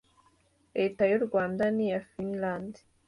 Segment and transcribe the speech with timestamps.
[0.77, 2.73] Leta y’u Rwanda n’iya Finland